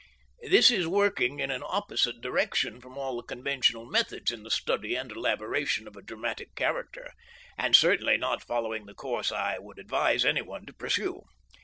[0.41, 4.95] This is working in an opposite direction from all the conventional methods in the study
[4.95, 7.13] and elaboration of a dramatic character,
[7.55, 11.21] and certainly not following the course I would advise any one to pursue.